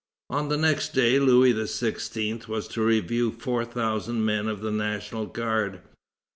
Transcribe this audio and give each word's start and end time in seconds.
On 0.31 0.49
the 0.49 0.57
next 0.57 0.95
day 0.95 1.19
Louis 1.19 1.53
XVI. 1.53 2.47
was 2.47 2.67
to 2.69 2.81
review 2.83 3.29
four 3.31 3.65
thousand 3.65 4.25
men 4.25 4.47
of 4.47 4.61
the 4.61 4.71
National 4.71 5.27
Guard. 5.27 5.79